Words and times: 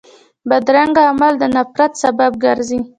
بدرنګه 0.49 1.01
عمل 1.09 1.33
د 1.41 1.43
نفرت 1.55 1.91
سبب 2.03 2.31
ګرځي 2.43 2.79